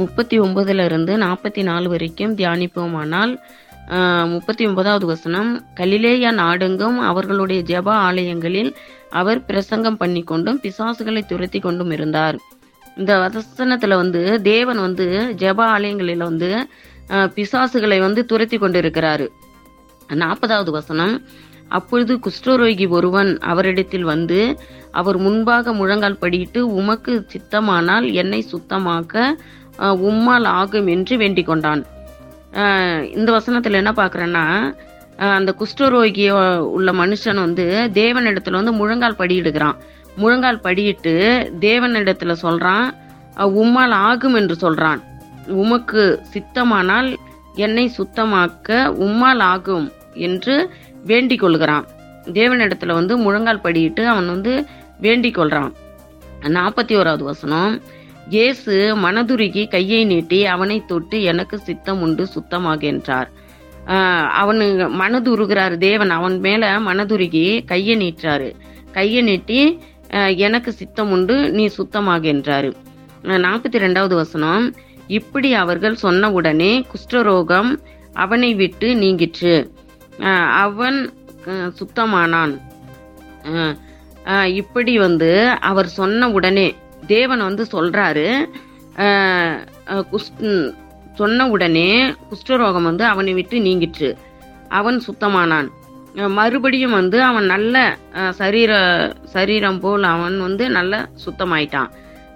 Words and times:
முப்பத்தி 0.00 0.36
ஒன்பதுலேருந்து 0.40 1.12
நாற்பத்தி 1.24 1.62
நாலு 1.68 1.86
வரைக்கும் 1.92 2.34
தியானிப்போமானால் 2.40 3.32
முப்பத்தி 4.32 4.62
ஒன்பதாவது 4.68 5.06
வசனம் 5.10 5.50
கலிலேயா 5.78 6.30
நாடெங்கும் 6.40 6.98
அவர்களுடைய 7.10 7.60
ஜப 7.70 7.88
ஆலயங்களில் 8.08 8.70
அவர் 9.20 9.40
பிரசங்கம் 9.48 9.98
பண்ணி 10.02 10.22
கொண்டும் 10.30 10.60
பிசாசுகளை 10.64 11.22
துரத்தி 11.30 11.60
கொண்டும் 11.66 11.92
இருந்தார். 11.96 12.36
இந்த 13.00 13.12
வசனத்தில் 13.24 14.00
வந்து 14.02 14.22
தேவன் 14.42 14.80
வந்து 14.86 15.06
ஜப 15.42 15.58
ஆலயங்களில் 15.74 16.26
வந்து 16.28 16.50
பிசாசுகளை 17.36 17.98
வந்து 18.06 18.20
துரத்தி 18.30 18.56
கொண்டிருக்கிறாரு. 18.58 19.28
நாற்பதாவது 20.22 20.70
வசனம் 20.78 21.14
அப்பொழுது 21.76 22.12
குஷ்டரோகி 22.24 22.84
ஒருவன் 22.96 23.30
அவரிடத்தில் 23.52 24.06
வந்து 24.12 24.40
அவர் 25.00 25.18
முன்பாக 25.24 25.72
முழங்கால் 25.80 26.22
படியிட்டு 26.22 26.60
உமக்கு 26.80 27.12
சித்தமானால் 27.32 28.06
என்னை 28.20 28.40
சுத்தமாக்க 28.52 29.34
உம்மால் 29.78 30.46
ஆகும் 30.60 30.86
என்று 30.86 31.16
வேண்டிக் 31.16 31.46
கொண்டான். 31.46 31.82
இந்த 33.16 33.30
வசனத்தில் 33.32 33.80
என்ன 33.80 33.90
பார்க்குறேன்னா 33.92 34.44
அந்த 35.36 35.50
குஷ்டரோகிய 35.60 36.30
உள்ள 36.76 36.92
மனுஷன் 36.92 37.40
வந்து 37.44 37.66
தேவனிடத்துல 37.94 38.58
வந்து 38.60 38.72
முழங்கால் 38.72 39.20
படியிடுகிறான். 39.20 39.76
முழங்கால் 40.16 40.64
படியிட்டு 40.64 41.14
தேவனிடத்துல 41.60 42.34
சொல்றான் 42.42 42.86
உம்மால் 43.62 43.94
ஆகும் 44.08 44.34
என்று 44.34 44.56
சொல்றான். 44.60 45.00
உமக்கு 45.62 46.02
சித்தமானால் 46.32 47.08
என்னை 47.54 47.84
சுத்தமாக்க 47.88 48.78
உம்மால் 49.04 49.42
ஆகும் 49.52 49.86
என்று 50.26 50.54
வேண்டிக் 51.04 51.40
கொள்கிறான். 51.40 51.86
தேவனிடத்துல 52.38 52.92
வந்து 52.92 53.16
முழங்கால் 53.16 53.64
படியிட்டு 53.64 54.02
அவன் 54.04 54.26
வந்து 54.26 54.54
வேண்டிக் 55.00 55.38
கொள்றான். 55.38 55.72
நாற்பத்தி 56.56 56.94
ஓராவது 57.00 57.24
வசனம் 57.30 57.80
இயேசு 58.34 58.74
மனதுருகி 59.02 59.62
கையை 59.74 60.00
நீட்டி 60.10 60.38
அவனை 60.54 60.76
தொட்டு 60.90 61.16
எனக்கு 61.30 61.56
சித்தம் 61.68 62.00
உண்டு 62.04 62.22
சுத்தமாக 62.34 62.80
என்றார். 62.92 63.28
அவனு 64.40 64.64
மனதுருகிறார் 65.00 65.74
தேவன். 65.84 66.12
அவன் 66.16 66.36
மேல 66.46 66.72
மனதுருகி 66.88 67.44
கையை 67.70 67.94
நீட்டுறாரு 68.02 68.48
கையை 68.96 69.22
நீட்டி 69.28 69.60
எனக்கு 70.46 70.70
சித்தம் 70.80 71.10
உண்டு 71.16 71.36
நீ 71.56 71.64
சுத்தமாக 71.78 72.22
என்றாரு. 72.34 72.70
நாற்பத்தி 73.44 73.78
ரெண்டாவது 73.84 74.14
வசனம். 74.22 74.66
இப்படி 75.18 75.50
அவர்கள் 75.62 76.02
சொன்ன 76.04 76.30
உடனே 76.38 76.72
குஷ்டரோகம் 76.90 77.70
அவனை 78.24 78.50
விட்டு 78.60 78.88
நீங்கிற்று. 79.02 79.54
அவன் 80.64 80.98
சுத்தமானான். 81.78 82.54
இப்படி 84.60 84.94
வந்து 85.04 85.30
அவர் 85.70 85.88
சொன்ன 85.98 86.28
உடனே 86.36 86.66
தேவன் 87.06 87.38
வந்து 87.38 87.66
சொல்றாரு 87.72 88.26
சொன்ன 91.14 91.48
உடனே 91.48 92.14
குஷ்டரோகம் 92.30 92.82
வந்து 92.82 93.04
அவனை 93.04 93.32
விட்டு 93.32 93.60
நீங்கிற்று. 93.60 94.16
அவன் 94.68 95.02
சுத்தமானான். 95.06 95.68
மறுபடியும் 96.28 96.90
வந்து 96.90 97.22
அவன் 97.22 97.44
நல்ல 97.44 97.96
சரீர 98.30 98.72
சரீரம் 99.24 99.80
போல் 99.80 100.02
அவன் 100.02 100.40
வந்து 100.40 100.70
நல்ல 100.70 101.08
சுத்தமாயிட்டான். 101.24 101.90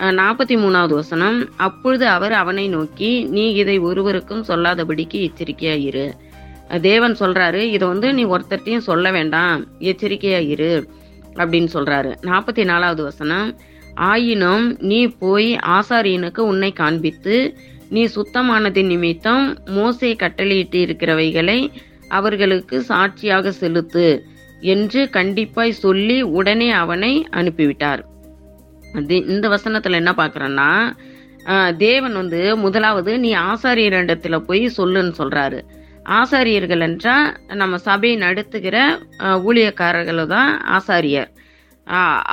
நாற்பத்தி 0.00 0.54
மூணாவது 0.62 0.94
வசனம் 0.94 1.48
அப்பொழுது 1.56 2.08
அவர் 2.08 2.32
அவனை 2.32 2.68
நோக்கி 2.68 3.24
நீ 3.24 3.52
இதை 3.52 3.78
ஒருவருக்கும் 3.78 4.44
சொல்லாதபடிக்கு 4.44 5.28
எச்சரிக்கையா 5.28 5.76
இரு. 5.80 6.14
தேவன் 6.80 7.16
சொல்றாரு 7.20 7.60
இதை 7.74 7.88
வந்து 7.88 8.12
நீ 8.12 8.24
ஒருத்தர்ட்டையும் 8.24 8.86
சொல்ல 8.90 9.10
வேண்டாம் 9.10 9.66
எச்சரிக்கையா 9.80 10.40
இரு. 10.48 10.88
அப்படின்னு 11.34 11.68
சொல்றாரு. 11.74 12.12
நாற்பத்தி 12.22 12.64
நாலாவது 12.64 13.02
வசனம் 13.02 13.56
ஆயினும் 14.06 14.66
நீ 14.90 15.00
போய் 15.22 15.50
ஆசாரியனுக்கு 15.76 16.40
உன்னை 16.50 16.70
காண்பித்து 16.72 17.36
நீ 17.90 18.02
சுத்தமானதின் 18.14 18.90
நிமித்தம் 18.92 19.44
மோசே 19.76 20.10
கட்டளையிட்டு 20.16 20.78
இருக்கிறவைகளை 20.86 21.58
அவர்களுக்கு 22.08 22.76
சாட்சியாக 22.82 23.52
செலுத்து 23.52 24.06
என்று 24.74 25.00
கண்டிப்பாய் 25.16 25.80
சொல்லி 25.84 26.18
உடனே 26.38 26.68
அவனை 26.82 27.12
அனுப்பிவிட்டார். 27.30 28.02
அது 28.94 29.16
இந்த 29.26 29.46
வசனத்துல 29.48 30.00
என்ன 30.02 30.12
பாக்குறேன்னா 30.16 30.70
தேவன் 31.78 32.12
வந்து 32.12 32.40
முதலாவது 32.56 33.12
நீ 33.18 33.30
ஆசாரியரிடத்துல 33.50 34.38
போய் 34.38 34.64
சொல்லுன்னு 34.76 35.14
சொல்றாரு. 35.18 35.60
ஆசாரியர்கள் 36.20 36.82
என்றால் 36.86 37.26
நம்ம 37.54 37.78
சபையை 37.78 38.16
நடத்துகிற 38.16 38.76
ஊழியக்காரர்கள் 39.48 40.20
தான் 40.26 40.50
ஆசாரியர். 40.76 41.30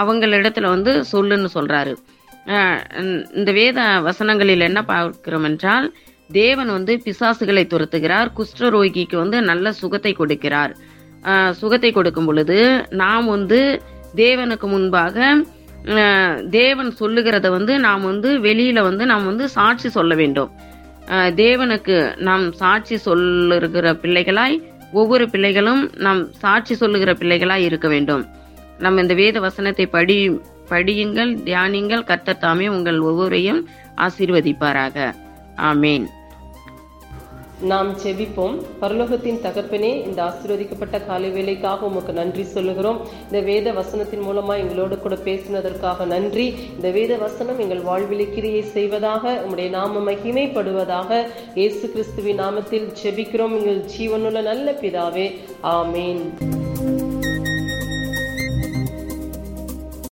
அவங்களிடத்துல 0.00 0.68
வந்து 0.74 0.92
சொல்லுன்னு 1.12 1.50
சொல்றாரு. 1.56 1.92
இந்த 3.38 3.50
வேத 3.58 3.80
வசனங்களில் 4.08 4.66
என்ன 4.68 4.80
பார்க்கிறோம் 4.90 5.46
என்றால் 5.50 5.86
தேவன் 6.30 6.70
வந்து 6.76 6.92
பிசாசுகளை 7.06 7.64
துரத்துகிறார் 7.72 8.28
குஷ்டரோகிக்கு 8.38 9.16
வந்து 9.22 9.38
நல்ல 9.50 9.72
சுகத்தை 9.80 10.12
கொடுக்கிறார். 10.18 10.72
சுகத்தை 11.60 11.90
கொடுக்கும் 11.92 12.28
பொழுது 12.28 12.58
நாம் 13.02 13.26
வந்து 13.36 13.60
தேவனுக்கு 14.22 14.66
முன்பாக 14.74 15.16
தேவன் 16.58 16.90
சொல்லுகிறத 17.00 17.46
வந்து 17.56 17.72
நாம் 17.86 18.04
வந்து 18.10 18.30
வெளியில 18.46 18.82
வந்து 18.88 19.04
நாம் 19.12 19.26
வந்து 19.30 19.46
சாட்சி 19.56 19.88
சொல்ல 19.96 20.12
வேண்டும். 20.20 20.50
தேவனுக்கு 21.42 21.96
நாம் 22.28 22.44
சாட்சி 22.60 22.96
சொல்லுகிற 23.06 23.88
பிள்ளைகளாய் 24.04 24.56
ஒவ்வொரு 25.00 25.24
பிள்ளைகளும் 25.32 25.82
நாம் 26.06 26.22
சாட்சி 26.42 26.74
சொல்லுகிற 26.82 27.12
பிள்ளைகளாய் 27.20 27.66
இருக்க 27.68 27.88
வேண்டும். 27.94 28.24
நம்ம 28.78 29.00
இந்த 29.00 29.14
வேத 29.14 29.40
வசனத்தை 29.40 29.86
படி 29.86 30.30
படியுங்கள் 30.70 31.36
தியானிங்கள் 31.44 32.04
கர்த்தர் 32.04 32.38
தாமே 32.38 32.68
உங்கள் 32.68 32.98
ஒவ்வொருவரையும் 32.98 33.68
ஆசீர்வதிப்பாராக. 33.96 35.14
ஆமேன். 35.56 36.06
நாம் 37.60 37.96
செபிப்போம். 37.98 38.62
பரலோகத்தின் 38.80 39.40
தகப்பனே 39.42 40.06
இந்த 40.06 40.22
ஆசீர்வதிக்கப்பட்ட 40.22 41.06
காலை 41.06 41.30
வேலைக்காக 41.30 41.86
உமக்கு 41.86 42.12
நன்றி 42.12 42.42
சொல்லுகிறோம். 42.42 43.06
இந்த 43.24 43.40
வேத 43.40 43.72
வசனத்தின் 43.72 44.22
மூலமா 44.26 44.56
எங்களோடு 44.56 44.98
கூட 44.98 45.14
பேசினதற்காக 45.14 46.06
நன்றி. 46.06 46.54
இந்த 46.74 46.90
வேத 46.90 47.16
வசனம் 47.16 47.58
எங்கள் 47.58 47.80
வாழ்வில் 47.80 48.34
கிரியை 48.34 48.62
செய்வதாக 48.62 49.44
உம்முடைய 49.46 49.68
நாம 49.68 50.12
மகிமைப்படுவதாக 50.12 51.26
இயேசு 51.54 51.90
கிறிஸ்துவின் 51.90 52.40
நாமத்தில் 52.40 52.92
செபிக்கிறோம். 53.02 53.58
எங்கள் 53.58 53.84
ஜீவனுள்ள 53.98 54.42
நல்ல 54.42 54.72
பிதாவே. 54.72 55.38
ஆமேன். 55.62 56.22